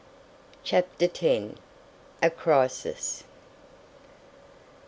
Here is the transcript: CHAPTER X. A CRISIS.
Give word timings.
CHAPTER 0.63 1.05
X. 1.13 1.59
A 2.23 2.31
CRISIS. 2.31 3.23